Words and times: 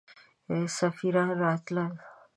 سفیران 0.77 1.29
راتلل. 1.41 1.93